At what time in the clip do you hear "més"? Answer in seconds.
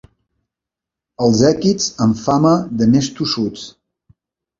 2.95-3.11